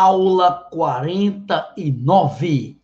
Aula 0.00 0.52
49. 0.70 2.76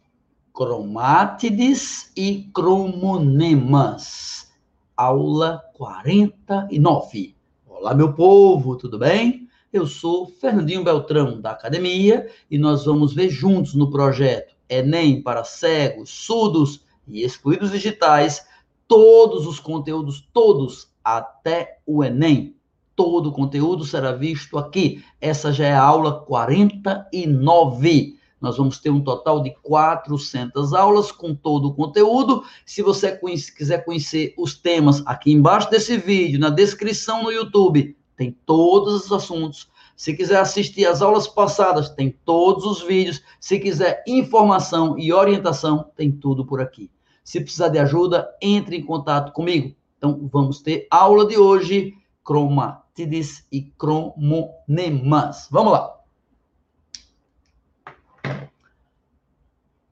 Cromátides 0.52 2.10
e 2.16 2.50
cromonemas. 2.52 4.50
Aula 4.96 5.62
49. 5.74 7.36
Olá, 7.68 7.94
meu 7.94 8.12
povo, 8.14 8.74
tudo 8.74 8.98
bem? 8.98 9.48
Eu 9.72 9.86
sou 9.86 10.26
Fernandinho 10.26 10.82
Beltrão, 10.82 11.40
da 11.40 11.52
academia, 11.52 12.28
e 12.50 12.58
nós 12.58 12.84
vamos 12.84 13.14
ver 13.14 13.30
juntos 13.30 13.74
no 13.74 13.92
projeto 13.92 14.52
Enem 14.68 15.22
para 15.22 15.44
cegos, 15.44 16.10
surdos 16.10 16.80
e 17.06 17.22
excluídos 17.22 17.70
digitais 17.70 18.44
todos 18.88 19.46
os 19.46 19.60
conteúdos, 19.60 20.28
todos, 20.32 20.92
até 21.04 21.78
o 21.86 22.02
Enem 22.02 22.56
todo 22.96 23.28
o 23.28 23.32
conteúdo 23.32 23.84
será 23.84 24.12
visto 24.12 24.56
aqui. 24.58 25.04
Essa 25.20 25.52
já 25.52 25.66
é 25.66 25.72
a 25.72 25.82
aula 25.82 26.20
49. 26.20 28.18
Nós 28.40 28.56
vamos 28.58 28.78
ter 28.78 28.90
um 28.90 29.00
total 29.00 29.42
de 29.42 29.54
400 29.62 30.74
aulas 30.74 31.10
com 31.10 31.34
todo 31.34 31.68
o 31.68 31.74
conteúdo. 31.74 32.44
Se 32.66 32.82
você 32.82 33.18
quiser 33.56 33.84
conhecer 33.84 34.34
os 34.36 34.54
temas 34.54 35.02
aqui 35.06 35.32
embaixo 35.32 35.70
desse 35.70 35.96
vídeo, 35.96 36.38
na 36.38 36.50
descrição 36.50 37.22
no 37.22 37.32
YouTube, 37.32 37.96
tem 38.16 38.36
todos 38.44 39.06
os 39.06 39.12
assuntos. 39.12 39.68
Se 39.96 40.12
quiser 40.14 40.40
assistir 40.40 40.84
as 40.86 41.00
aulas 41.00 41.26
passadas, 41.26 41.88
tem 41.88 42.14
todos 42.24 42.64
os 42.64 42.82
vídeos. 42.82 43.22
Se 43.40 43.58
quiser 43.58 44.04
informação 44.06 44.98
e 44.98 45.12
orientação, 45.12 45.90
tem 45.96 46.12
tudo 46.12 46.44
por 46.44 46.60
aqui. 46.60 46.90
Se 47.22 47.40
precisar 47.40 47.68
de 47.68 47.78
ajuda, 47.78 48.28
entre 48.42 48.76
em 48.76 48.84
contato 48.84 49.32
comigo. 49.32 49.74
Então, 49.96 50.28
vamos 50.30 50.60
ter 50.60 50.86
aula 50.90 51.26
de 51.26 51.38
hoje, 51.38 51.94
croma 52.22 52.83
cromátides 52.94 53.44
e 53.50 53.62
cromonemas. 53.76 55.48
Vamos 55.50 55.72
lá. 55.72 55.94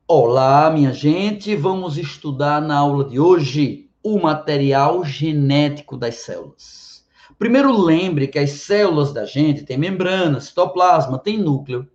Olá, 0.07 0.71
minha 0.71 0.93
gente. 0.93 1.57
Vamos 1.57 1.99
estudar 1.99 2.63
na 2.63 2.77
aula 2.79 3.05
de 3.05 3.19
hoje 3.19 3.91
o 4.03 4.21
material 4.21 5.05
genético 5.05 5.97
das 5.97 6.17
células. 6.17 7.05
Primeiro, 7.39 7.73
lembre 7.73 8.29
que 8.29 8.39
as 8.39 8.51
células 8.51 9.13
da 9.13 9.25
gente 9.25 9.65
têm 9.65 9.77
membrana, 9.77 10.41
citoplasma, 10.41 11.19
tem 11.19 11.39
núcleo. 11.39 11.89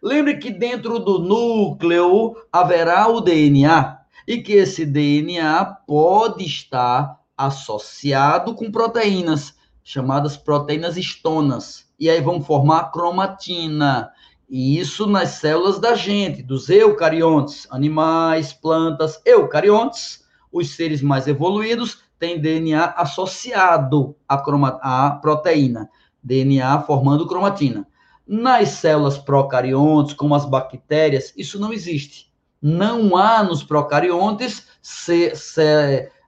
Lembre 0.00 0.36
que 0.36 0.50
dentro 0.50 0.98
do 1.00 1.18
núcleo 1.18 2.36
haverá 2.52 3.08
o 3.08 3.20
DNA 3.20 3.98
e 4.28 4.38
que 4.38 4.52
esse 4.52 4.86
DNA 4.86 5.64
pode 5.86 6.44
estar 6.44 7.20
associado 7.36 8.54
com 8.54 8.70
proteínas 8.70 9.54
chamadas 9.84 10.36
proteínas 10.36 10.96
estonas. 10.96 11.86
E 11.98 12.08
aí 12.08 12.20
vão 12.20 12.42
formar 12.42 12.90
cromatina. 12.90 14.10
E 14.48 14.78
isso 14.78 15.06
nas 15.06 15.30
células 15.30 15.78
da 15.78 15.94
gente, 15.94 16.42
dos 16.42 16.68
eucariontes, 16.68 17.66
animais, 17.70 18.52
plantas, 18.52 19.20
eucariontes, 19.24 20.24
os 20.52 20.74
seres 20.74 21.00
mais 21.00 21.26
evoluídos 21.26 22.02
têm 22.18 22.38
DNA 22.38 22.84
associado 22.96 24.14
à, 24.28 24.36
croma, 24.36 24.78
à 24.82 25.10
proteína, 25.10 25.88
DNA 26.22 26.82
formando 26.82 27.26
cromatina. 27.26 27.88
Nas 28.26 28.68
células 28.68 29.18
procariontes, 29.18 30.14
como 30.14 30.34
as 30.34 30.44
bactérias, 30.44 31.32
isso 31.36 31.58
não 31.58 31.72
existe. 31.72 32.30
Não 32.60 33.16
há 33.16 33.42
nos 33.42 33.64
procariontes 33.64 34.68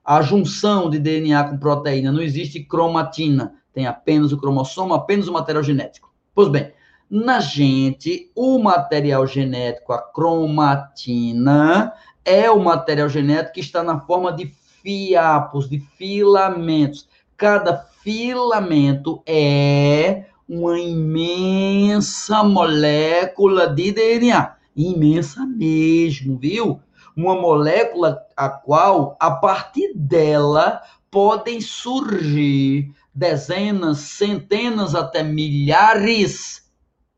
a 0.05 0.21
junção 0.21 0.89
de 0.89 0.99
DNA 0.99 1.43
com 1.45 1.57
proteína, 1.57 2.11
não 2.11 2.21
existe 2.21 2.59
cromatina, 2.63 3.55
tem 3.73 3.87
apenas 3.87 4.31
o 4.31 4.37
cromossomo, 4.37 4.93
apenas 4.93 5.27
o 5.27 5.33
material 5.33 5.63
genético. 5.63 6.13
Pois 6.33 6.47
bem, 6.47 6.71
na 7.09 7.39
gente, 7.39 8.31
o 8.35 8.59
material 8.59 9.25
genético, 9.25 9.93
a 9.93 10.01
cromatina, 10.01 11.91
é 12.23 12.49
o 12.49 12.63
material 12.63 13.09
genético 13.09 13.53
que 13.53 13.59
está 13.61 13.81
na 13.83 13.99
forma 13.99 14.31
de 14.31 14.45
fiapos, 14.83 15.67
de 15.69 15.79
filamentos. 15.79 17.07
Cada 17.35 17.77
filamento 18.03 19.23
é 19.25 20.25
uma 20.47 20.79
imensa 20.79 22.43
molécula 22.43 23.67
de 23.67 23.91
DNA. 23.91 24.55
Imensa 24.75 25.45
mesmo, 25.45 26.37
viu? 26.37 26.79
Uma 27.15 27.35
molécula 27.35 28.21
a 28.35 28.49
qual, 28.49 29.15
a 29.19 29.31
partir 29.31 29.93
dela, 29.95 30.81
podem 31.09 31.61
surgir 31.61 32.93
dezenas, 33.13 33.99
centenas, 33.99 34.93
até 34.93 35.23
milhares 35.23 36.65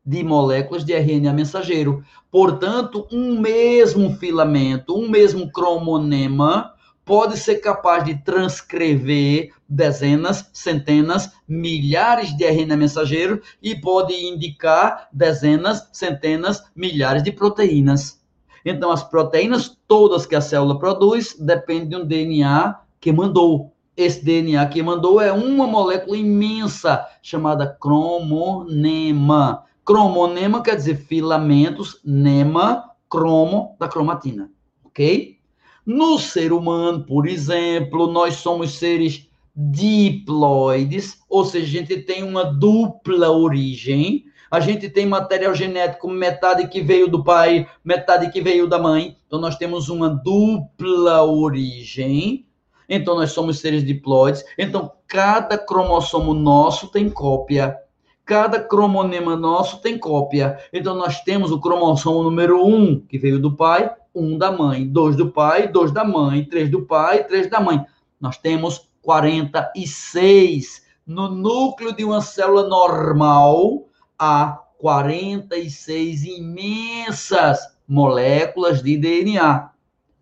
de 0.06 0.22
moléculas 0.22 0.84
de 0.84 0.94
RNA 0.94 1.32
mensageiro. 1.32 2.04
Portanto, 2.30 3.06
um 3.12 3.40
mesmo 3.40 4.16
filamento, 4.16 4.96
um 4.96 5.08
mesmo 5.08 5.50
cromonema 5.50 6.72
pode 7.04 7.38
ser 7.38 7.56
capaz 7.56 8.04
de 8.04 8.22
transcrever 8.22 9.50
dezenas, 9.68 10.48
centenas, 10.52 11.32
milhares 11.48 12.36
de 12.36 12.44
RNA 12.44 12.76
mensageiro 12.76 13.42
e 13.62 13.74
pode 13.74 14.14
indicar 14.14 15.08
dezenas, 15.12 15.88
centenas, 15.92 16.62
milhares 16.76 17.22
de 17.22 17.32
proteínas. 17.32 18.17
Então, 18.64 18.90
as 18.90 19.02
proteínas 19.02 19.76
todas 19.86 20.26
que 20.26 20.34
a 20.34 20.40
célula 20.40 20.78
produz 20.78 21.36
dependem 21.38 21.88
de 21.88 21.96
um 21.96 22.06
DNA 22.06 22.76
que 23.00 23.12
mandou. 23.12 23.72
Esse 23.96 24.24
DNA 24.24 24.64
que 24.66 24.82
mandou 24.82 25.20
é 25.20 25.32
uma 25.32 25.66
molécula 25.66 26.16
imensa 26.16 27.04
chamada 27.22 27.66
cromonema. 27.80 29.64
Cromonema 29.84 30.62
quer 30.62 30.76
dizer 30.76 30.96
filamentos, 30.96 32.00
nema, 32.04 32.84
cromo, 33.08 33.74
da 33.78 33.88
cromatina. 33.88 34.50
Ok? 34.84 35.38
No 35.84 36.18
ser 36.18 36.52
humano, 36.52 37.04
por 37.04 37.26
exemplo, 37.26 38.06
nós 38.12 38.34
somos 38.36 38.72
seres 38.72 39.28
diploides, 39.56 41.18
ou 41.28 41.44
seja, 41.44 41.66
a 41.66 41.80
gente 41.80 42.02
tem 42.02 42.22
uma 42.22 42.44
dupla 42.44 43.30
origem 43.30 44.24
a 44.50 44.60
gente 44.60 44.88
tem 44.88 45.04
material 45.06 45.54
genético, 45.54 46.08
metade 46.08 46.66
que 46.68 46.80
veio 46.80 47.08
do 47.08 47.22
pai, 47.22 47.68
metade 47.84 48.30
que 48.30 48.40
veio 48.40 48.66
da 48.66 48.78
mãe. 48.78 49.16
Então, 49.26 49.38
nós 49.38 49.56
temos 49.56 49.88
uma 49.88 50.08
dupla 50.08 51.22
origem. 51.22 52.46
Então, 52.88 53.16
nós 53.16 53.32
somos 53.32 53.60
seres 53.60 53.84
diploides. 53.84 54.42
Então, 54.56 54.92
cada 55.06 55.58
cromossomo 55.58 56.32
nosso 56.32 56.88
tem 56.88 57.10
cópia. 57.10 57.76
Cada 58.24 58.60
cromonema 58.60 59.36
nosso 59.36 59.82
tem 59.82 59.98
cópia. 59.98 60.58
Então, 60.72 60.94
nós 60.94 61.20
temos 61.20 61.50
o 61.50 61.60
cromossomo 61.60 62.22
número 62.22 62.64
1, 62.64 63.00
que 63.00 63.18
veio 63.18 63.38
do 63.38 63.54
pai, 63.54 63.90
um 64.14 64.38
da 64.38 64.50
mãe. 64.50 64.86
Dois 64.86 65.14
do 65.14 65.30
pai, 65.30 65.68
dois 65.68 65.92
da 65.92 66.04
mãe. 66.04 66.44
Três 66.44 66.70
do 66.70 66.86
pai, 66.86 67.24
três 67.24 67.50
da 67.50 67.60
mãe. 67.60 67.84
Nós 68.18 68.38
temos 68.38 68.88
46. 69.02 70.86
No 71.06 71.28
núcleo 71.28 71.94
de 71.94 72.04
uma 72.04 72.20
célula 72.20 72.68
normal, 72.68 73.87
há 74.18 74.58
46 74.78 76.24
imensas 76.24 77.60
moléculas 77.86 78.82
de 78.82 78.96
DNA. 78.96 79.70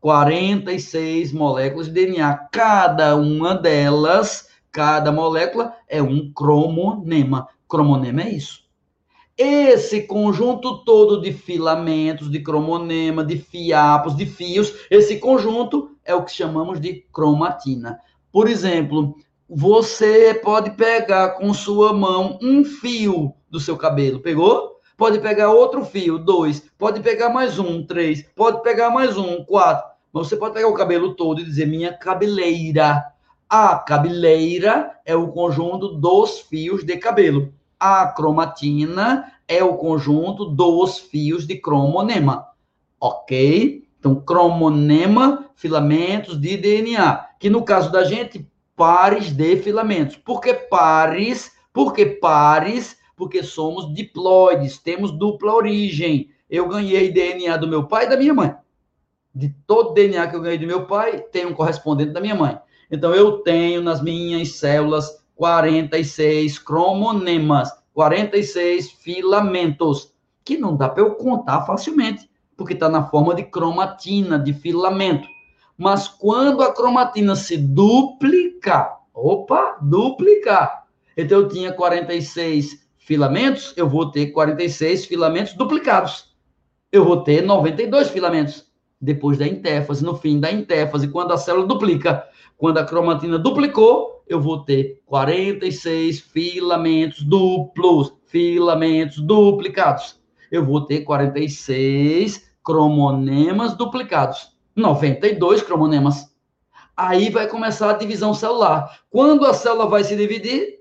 46 0.01 1.33
moléculas 1.33 1.87
de 1.89 1.93
DNA. 1.93 2.49
Cada 2.53 3.17
uma 3.17 3.55
delas, 3.55 4.49
cada 4.71 5.11
molécula 5.11 5.75
é 5.89 6.03
um 6.03 6.33
cromonema. 6.33 7.49
Cromonema 7.69 8.23
é 8.23 8.31
isso. 8.31 8.65
Esse 9.37 10.03
conjunto 10.03 10.84
todo 10.84 11.21
de 11.21 11.33
filamentos, 11.33 12.31
de 12.31 12.41
cromonema, 12.41 13.23
de 13.23 13.37
fiapos, 13.37 14.17
de 14.17 14.25
fios, 14.25 14.73
esse 14.91 15.19
conjunto 15.19 15.91
é 16.05 16.15
o 16.15 16.25
que 16.25 16.33
chamamos 16.33 16.81
de 16.81 17.05
cromatina. 17.13 17.99
Por 18.33 18.49
exemplo, 18.49 19.17
você 19.49 20.34
pode 20.34 20.71
pegar 20.71 21.31
com 21.31 21.55
sua 21.55 21.93
mão 21.93 22.39
um 22.43 22.65
fio 22.65 23.33
do 23.49 23.61
seu 23.61 23.77
cabelo. 23.77 24.21
Pegou? 24.21 24.81
Pode 24.97 25.21
pegar 25.21 25.53
outro 25.53 25.84
fio, 25.84 26.19
dois. 26.19 26.69
Pode 26.77 27.01
pegar 27.01 27.28
mais 27.28 27.59
um, 27.59 27.84
três. 27.84 28.25
Pode 28.34 28.63
pegar 28.63 28.91
mais 28.91 29.16
um, 29.16 29.45
quatro. 29.45 29.89
Mas 30.13 30.28
você 30.28 30.37
pode 30.37 30.54
pegar 30.54 30.69
o 30.69 30.75
cabelo 30.75 31.15
todo 31.15 31.41
e 31.41 31.45
dizer 31.45 31.66
minha 31.66 31.93
cabeleira. 31.93 33.04
A 33.48 33.77
cabeleira 33.77 34.98
é 35.04 35.15
o 35.15 35.28
conjunto 35.28 35.89
dos 35.89 36.41
fios 36.41 36.83
de 36.83 36.97
cabelo. 36.97 37.53
A 37.78 38.07
cromatina 38.07 39.33
é 39.47 39.63
o 39.63 39.75
conjunto 39.75 40.47
dos 40.47 40.98
fios 40.98 41.47
de 41.47 41.57
cromonema. 41.57 42.47
Ok? 42.98 43.87
Então, 44.01 44.15
cromonema, 44.16 45.51
filamentos 45.54 46.41
de 46.41 46.57
DNA. 46.57 47.27
Que 47.39 47.51
no 47.51 47.63
caso 47.63 47.93
da 47.93 48.03
gente, 48.03 48.51
pares 48.77 49.33
de 49.33 49.57
filamentos. 49.57 50.17
Por 50.17 50.41
que 50.41 50.55
pares? 50.55 51.53
Porque 51.73 52.07
pares 52.07 52.97
porque 53.17 53.43
somos 53.43 53.93
diploides, 53.95 54.78
temos 54.78 55.11
dupla 55.11 55.55
origem. 55.55 56.31
Eu 56.49 56.69
ganhei 56.69 57.11
DNA 57.11 57.57
do 57.57 57.67
meu 57.67 57.84
pai 57.84 58.05
e 58.05 58.09
da 58.11 58.17
minha 58.17 58.34
mãe. 58.34 58.55
De 59.34 59.49
todo 59.67 59.95
DNA 59.95 60.28
que 60.28 60.37
eu 60.37 60.41
ganhei 60.41 60.59
do 60.59 60.67
meu 60.67 60.87
pai, 60.87 61.21
tem 61.33 61.47
um 61.47 61.55
correspondente 61.55 62.13
da 62.13 62.21
minha 62.21 62.34
mãe. 62.34 62.59
Então, 62.91 63.15
eu 63.15 63.39
tenho 63.39 63.83
nas 63.83 64.03
minhas 64.03 64.53
células 64.53 65.25
46 65.34 66.59
cromonemas, 66.59 67.71
46 67.95 68.91
filamentos. 68.93 70.15
que 70.45 70.57
não 70.57 70.77
dá 70.77 70.89
para 70.89 71.03
eu 71.03 71.17
contar 71.17 71.67
facilmente, 71.67 72.31
porque 72.57 72.75
está 72.75 72.89
na 72.89 73.09
forma 73.09 73.34
de 73.34 73.43
cromatina, 73.43 74.39
de 74.39 74.53
filamento. 74.53 75.27
Mas 75.77 76.09
quando 76.09 76.63
a 76.63 76.73
cromatina 76.73 77.37
se 77.37 77.57
duplicar, 77.57 79.01
opa, 79.13 79.78
duplicar. 79.83 80.87
Então 81.17 81.41
eu 81.41 81.49
tinha 81.49 81.73
46 81.73 82.87
filamentos, 82.97 83.73
eu 83.77 83.89
vou 83.89 84.11
ter 84.11 84.27
46 84.27 85.07
filamentos 85.07 85.53
duplicados. 85.53 86.34
Eu 86.91 87.05
vou 87.05 87.23
ter 87.23 87.43
92 87.43 88.09
filamentos 88.09 88.67
depois 89.01 89.39
da 89.39 89.47
intéfase, 89.47 90.05
no 90.05 90.17
fim 90.17 90.41
da 90.41 90.51
intéfase, 90.51 91.09
quando 91.09 91.33
a 91.33 91.37
célula 91.37 91.67
duplica. 91.67 92.27
Quando 92.57 92.79
a 92.79 92.84
cromatina 92.84 93.39
duplicou, 93.39 94.25
eu 94.27 94.41
vou 94.41 94.65
ter 94.65 95.03
46 95.07 96.21
filamentos 96.21 97.22
duplos, 97.22 98.13
filamentos 98.27 99.19
duplicados. 99.19 100.19
Eu 100.51 100.65
vou 100.65 100.81
ter 100.81 101.03
46 101.03 102.51
cromonemas 102.65 103.77
duplicados. 103.77 104.56
92 104.77 105.63
cromonemas. 105.63 106.31
Aí 106.95 107.31
vai 107.31 107.49
começar 107.49 107.91
a 107.91 107.95
divisão 107.95 108.34
celular. 108.34 109.01
Quando 109.11 109.47
a 109.47 109.55
célula 109.55 109.89
vai 109.89 110.05
se 110.05 110.15
dividir, 110.15 110.77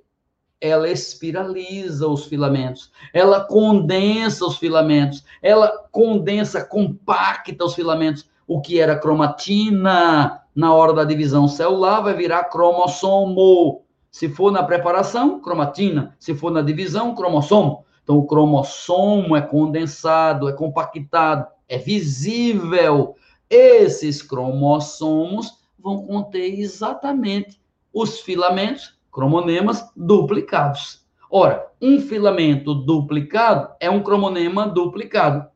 ela 0.60 0.90
espiraliza 0.90 2.08
os 2.08 2.26
filamentos, 2.26 2.92
ela 3.14 3.42
condensa 3.42 4.46
os 4.46 4.58
filamentos, 4.58 5.24
ela 5.42 5.68
condensa, 5.92 6.64
compacta 6.64 7.64
os 7.64 7.76
filamentos. 7.76 8.30
O 8.48 8.62
que 8.62 8.80
era 8.80 8.98
cromatina 8.98 10.42
na 10.56 10.74
hora 10.74 10.94
da 10.94 11.04
divisão 11.04 11.48
celular 11.48 12.02
vai 12.02 12.14
virar 12.14 12.46
cromossomo. 12.46 13.84
Se 14.12 14.30
for 14.30 14.52
na 14.52 14.64
preparação, 14.64 15.42
cromatina. 15.42 16.16
Se 16.20 16.34
for 16.34 16.52
na 16.52 16.62
divisão, 16.62 17.16
cromossomo. 17.16 17.86
Então, 18.04 18.18
o 18.18 18.28
cromossomo 18.28 19.36
é 19.36 19.42
condensado, 19.42 20.48
é 20.48 20.54
compactado, 20.54 21.48
é 21.68 21.78
visível 21.78 23.16
esses 23.50 24.22
cromossomos 24.22 25.60
vão 25.78 26.06
conter 26.06 26.60
exatamente 26.60 27.60
os 27.94 28.20
filamentos, 28.20 28.98
cromonemas 29.12 29.90
duplicados. 29.96 31.06
Ora, 31.30 31.72
um 31.82 32.00
filamento 32.00 32.74
duplicado 32.74 33.70
é 33.80 33.90
um 33.90 34.02
cromonema 34.02 34.68
duplicado. 34.68 35.48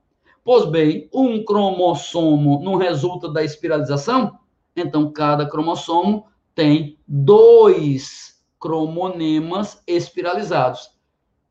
Pois 0.44 0.65
bem, 0.65 1.09
um 1.13 1.44
cromossomo 1.44 2.62
não 2.63 2.75
resulta 2.75 3.30
da 3.30 3.44
espiralização? 3.44 4.39
Então, 4.75 5.12
cada 5.12 5.47
cromossomo 5.47 6.25
tem 6.56 6.97
dois 7.07 8.42
cromonemas 8.59 9.81
espiralizados. 9.88 10.92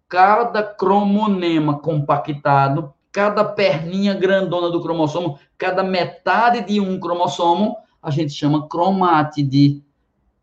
Cada 0.08 0.62
cromonema 0.62 1.78
compactado 1.78 2.94
cada 3.18 3.44
perninha 3.44 4.14
grandona 4.14 4.70
do 4.70 4.80
cromossomo, 4.80 5.40
cada 5.58 5.82
metade 5.82 6.60
de 6.60 6.78
um 6.78 7.00
cromossomo, 7.00 7.76
a 8.00 8.12
gente 8.12 8.32
chama 8.32 8.68
cromátide. 8.68 9.82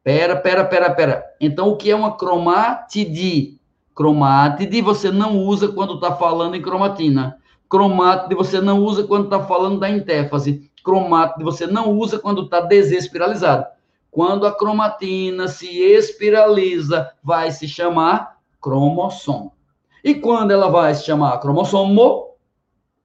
Pera, 0.04 0.36
pera, 0.36 0.66
pera, 0.66 0.94
pera. 0.94 1.24
Então, 1.39 1.69
o 1.69 1.77
que 1.77 1.89
é 1.89 1.95
uma 1.95 2.18
cromátide? 2.18 3.62
Cromátide 3.95 4.81
você 4.81 5.10
não 5.10 5.38
usa 5.38 5.69
quando 5.69 5.94
está 5.94 6.18
falando 6.18 6.54
em 6.56 6.62
cromatina. 6.62 7.38
Cromátide 7.69 8.36
você 8.36 8.60
não 8.60 8.83
usa 8.83 9.06
quando 9.06 9.24
está 9.24 9.42
falando 9.42 9.80
da 9.80 9.89
intéfase. 9.89 10.69
Cromátide 10.83 11.45
você 11.45 11.66
não 11.66 11.94
usa 11.98 12.19
quando 12.19 12.44
está 12.44 12.60
desespiralizado. 12.60 13.68
Quando 14.12 14.45
a 14.45 14.54
cromatina 14.54 15.48
se 15.48 15.69
espiraliza, 15.81 17.10
vai 17.24 17.51
se 17.51 17.69
chamar 17.69 18.36
cromossomo. 18.62 19.54
E 20.04 20.13
quando 20.13 20.51
ela 20.51 20.68
vai 20.68 20.94
se 20.94 21.06
chamar 21.06 21.39
cromossomo, 21.39 22.34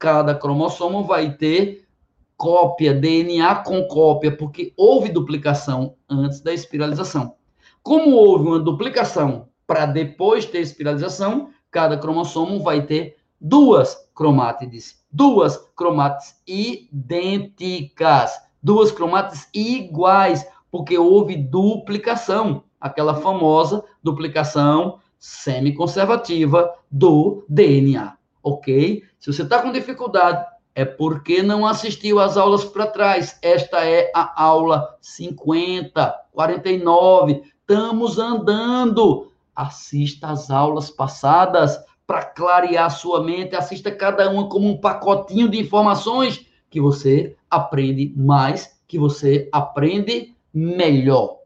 cada 0.00 0.35
cromossomo 0.35 1.05
vai 1.05 1.35
ter 1.35 1.87
cópia, 2.35 2.94
DNA 2.94 3.56
com 3.56 3.87
cópia, 3.87 4.35
porque 4.35 4.73
houve 4.75 5.11
duplicação 5.11 5.94
antes 6.08 6.41
da 6.41 6.55
espiralização. 6.55 7.35
Como 7.82 8.12
houve 8.12 8.49
uma 8.49 8.58
duplicação 8.58 9.50
para 9.67 9.85
depois 9.85 10.47
ter 10.47 10.61
espiralização, 10.61 11.50
cada 11.70 11.99
cromossomo 11.99 12.62
vai 12.62 12.87
ter 12.87 13.19
duas 13.38 13.94
cromátides, 14.14 15.05
duas 15.12 15.58
cromátides 15.76 16.35
idênticas, 16.47 18.32
duas 18.62 18.91
cromátides 18.91 19.49
iguais, 19.52 20.49
porque 20.70 20.97
houve 20.97 21.37
duplicação, 21.37 22.64
aquela 22.81 23.17
famosa 23.17 23.85
duplicação 24.02 24.99
semiconservativa 25.19 26.75
do 26.91 27.44
DNA 27.50 28.19
ok? 28.43 29.03
Se 29.19 29.33
você 29.33 29.43
está 29.43 29.61
com 29.61 29.73
dificuldade, 29.73 30.45
é 30.75 30.85
porque 30.85 31.43
não 31.43 31.67
assistiu 31.67 32.21
às 32.21 32.37
aulas 32.37 32.65
para 32.65 32.87
trás. 32.87 33.39
Esta 33.43 33.85
é 33.85 34.11
a 34.15 34.43
aula 34.43 34.97
50, 35.01 36.15
49. 36.33 37.43
Estamos 37.61 38.19
andando. 38.19 39.31
Assista 39.55 40.29
às 40.29 40.51
aulas 40.51 40.91
passadas 40.91 41.79
para 42.07 42.25
clarear 42.25 42.91
sua 42.91 43.23
mente. 43.23 43.55
Assista 43.57 43.91
cada 43.91 44.31
uma 44.31 44.49
como 44.49 44.69
um 44.69 44.79
pacotinho 44.79 45.49
de 45.49 45.59
informações 45.59 46.47
que 46.71 46.81
você 46.81 47.37
aprende 47.51 48.13
mais, 48.17 48.79
que 48.87 48.99
você 48.99 49.49
aprende 49.53 50.35
melhor. 50.55 51.40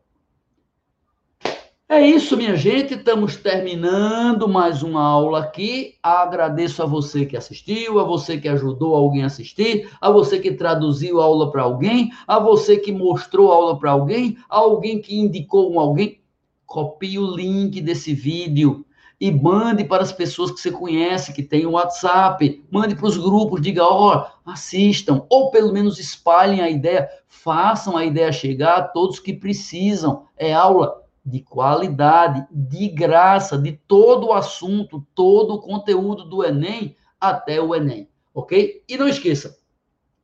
É 1.86 2.00
isso, 2.00 2.34
minha 2.34 2.56
gente. 2.56 2.94
Estamos 2.94 3.36
terminando 3.36 4.48
mais 4.48 4.82
uma 4.82 5.02
aula 5.02 5.40
aqui. 5.40 5.96
Agradeço 6.02 6.82
a 6.82 6.86
você 6.86 7.26
que 7.26 7.36
assistiu, 7.36 8.00
a 8.00 8.04
você 8.04 8.40
que 8.40 8.48
ajudou 8.48 8.94
alguém 8.94 9.22
a 9.22 9.26
assistir, 9.26 9.90
a 10.00 10.10
você 10.10 10.38
que 10.38 10.52
traduziu 10.52 11.20
a 11.20 11.24
aula 11.24 11.52
para 11.52 11.62
alguém, 11.62 12.10
a 12.26 12.38
você 12.38 12.78
que 12.78 12.90
mostrou 12.90 13.52
a 13.52 13.56
aula 13.56 13.78
para 13.78 13.90
alguém, 13.90 14.38
a 14.48 14.56
alguém 14.56 14.98
que 14.98 15.14
indicou 15.14 15.70
um 15.70 15.78
alguém. 15.78 16.22
Copie 16.64 17.18
o 17.18 17.36
link 17.36 17.82
desse 17.82 18.14
vídeo 18.14 18.86
e 19.20 19.30
mande 19.30 19.84
para 19.84 20.02
as 20.02 20.10
pessoas 20.10 20.50
que 20.50 20.60
você 20.60 20.70
conhece, 20.70 21.34
que 21.34 21.42
tem 21.42 21.66
o 21.66 21.72
WhatsApp. 21.72 22.64
Mande 22.70 22.96
para 22.96 23.06
os 23.06 23.18
grupos, 23.18 23.60
diga, 23.60 23.84
ó, 23.84 24.26
oh, 24.46 24.50
assistam, 24.50 25.26
ou 25.28 25.50
pelo 25.50 25.70
menos 25.70 25.98
espalhem 25.98 26.62
a 26.62 26.70
ideia, 26.70 27.06
façam 27.28 27.94
a 27.94 28.06
ideia 28.06 28.32
chegar 28.32 28.78
a 28.78 28.82
todos 28.82 29.20
que 29.20 29.34
precisam. 29.34 30.24
É 30.34 30.54
aula 30.54 31.03
de 31.24 31.40
qualidade, 31.40 32.46
de 32.50 32.88
graça, 32.88 33.56
de 33.56 33.72
todo 33.72 34.26
o 34.26 34.32
assunto, 34.32 35.06
todo 35.14 35.54
o 35.54 35.60
conteúdo 35.60 36.24
do 36.24 36.44
Enem 36.44 36.96
até 37.18 37.60
o 37.60 37.74
Enem, 37.74 38.08
ok? 38.34 38.82
E 38.86 38.96
não 38.98 39.08
esqueça, 39.08 39.56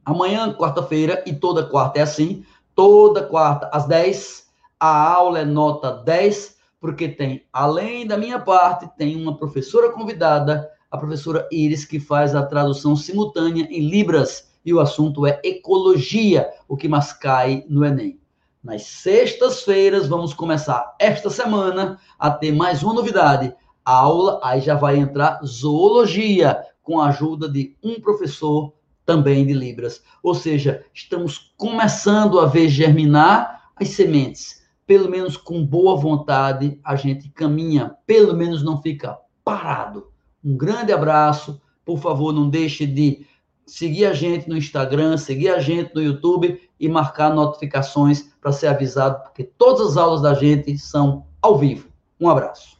amanhã, 0.05 0.53
quarta-feira, 0.53 1.23
e 1.27 1.33
toda 1.33 1.67
quarta 1.67 1.99
é 1.99 2.03
assim, 2.03 2.45
toda 2.75 3.23
quarta 3.23 3.71
às 3.73 3.87
10, 3.87 4.49
a 4.79 5.13
aula 5.13 5.41
é 5.41 5.45
nota 5.45 5.93
10, 5.93 6.57
porque 6.81 7.09
tem, 7.09 7.47
além 7.53 8.07
da 8.07 8.17
minha 8.17 8.39
parte, 8.39 8.91
tem 8.97 9.17
uma 9.17 9.37
professora 9.37 9.91
convidada, 9.91 10.71
a 10.91 10.99
professora 10.99 11.49
Iris, 11.51 11.85
que 11.85 12.01
faz 12.01 12.35
a 12.35 12.45
tradução 12.45 12.97
simultânea 12.97 13.67
em 13.71 13.89
Libras, 13.89 14.51
e 14.65 14.75
o 14.75 14.81
assunto 14.81 15.27
é 15.27 15.41
ecologia, 15.43 16.51
o 16.69 16.77
que 16.77 16.89
mais 16.89 17.13
cai 17.13 17.65
no 17.69 17.85
Enem. 17.85 18.21
Nas 18.63 18.83
sextas-feiras, 18.83 20.07
vamos 20.07 20.35
começar 20.35 20.95
esta 20.99 21.31
semana 21.31 21.99
a 22.19 22.31
ter 22.31 22.53
mais 22.53 22.83
uma 22.83 22.93
novidade. 22.93 23.55
A 23.83 23.93
aula, 23.93 24.39
aí 24.45 24.61
já 24.61 24.75
vai 24.75 24.99
entrar 24.99 25.41
zoologia, 25.43 26.63
com 26.83 27.01
a 27.01 27.09
ajuda 27.09 27.49
de 27.49 27.75
um 27.83 27.99
professor 27.99 28.75
também 29.07 29.47
de 29.47 29.55
Libras. 29.55 30.03
Ou 30.23 30.35
seja, 30.35 30.85
estamos 30.93 31.55
começando 31.57 32.39
a 32.39 32.45
ver 32.45 32.69
germinar 32.69 33.71
as 33.77 33.89
sementes. 33.89 34.63
Pelo 34.87 35.09
menos 35.09 35.39
com 35.39 35.65
boa 35.65 35.97
vontade, 35.97 36.79
a 36.85 36.97
gente 36.97 37.31
caminha, 37.31 37.97
pelo 38.07 38.37
menos 38.37 38.63
não 38.63 38.83
fica 38.83 39.17
parado. 39.43 40.09
Um 40.45 40.55
grande 40.55 40.93
abraço. 40.93 41.63
Por 41.83 41.99
favor, 41.99 42.31
não 42.31 42.51
deixe 42.51 42.87
de 42.87 43.27
seguir 43.71 44.07
a 44.07 44.13
gente 44.13 44.49
no 44.49 44.57
Instagram, 44.57 45.17
seguir 45.17 45.51
a 45.51 45.61
gente 45.61 45.95
no 45.95 46.03
YouTube 46.03 46.61
e 46.79 46.89
marcar 46.89 47.35
notificações 47.35 48.31
para 48.41 48.53
ser 48.53 48.67
avisado, 48.67 49.23
porque 49.23 49.45
todas 49.45 49.91
as 49.91 49.97
aulas 49.97 50.23
da 50.23 50.35
gente 50.35 50.77
são 50.79 51.27
ao 51.41 51.57
vivo. 51.57 51.89
Um 52.21 52.29
abraço. 52.29 52.80